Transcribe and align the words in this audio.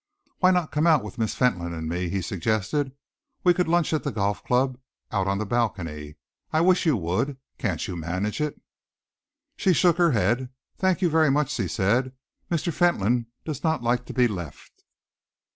"Why 0.39 0.49
not 0.49 0.71
come 0.71 0.87
out 0.87 1.03
with 1.03 1.19
Miss 1.19 1.35
Fentolin 1.35 1.73
and 1.75 1.87
me?" 1.87 2.09
he 2.09 2.23
suggested. 2.23 2.91
"We 3.43 3.53
could 3.53 3.67
lunch 3.67 3.93
at 3.93 4.01
the 4.03 4.11
Golf 4.11 4.43
Club, 4.43 4.79
out 5.11 5.27
on 5.27 5.37
the 5.37 5.45
balcony. 5.45 6.15
I 6.51 6.59
wish 6.61 6.87
you 6.87 6.97
would. 6.97 7.37
Can't 7.59 7.87
you 7.87 7.95
manage 7.95 8.41
it?" 8.41 8.59
She 9.57 9.73
shook 9.73 9.97
her 9.97 10.09
head. 10.13 10.49
"Thank 10.75 11.03
you 11.03 11.09
very 11.11 11.29
much," 11.29 11.51
she 11.51 11.67
said. 11.67 12.13
"Mr. 12.49 12.73
Fentolin 12.73 13.27
does 13.45 13.63
not 13.63 13.83
like 13.83 14.05
to 14.07 14.13
be 14.15 14.27
left." 14.27 14.83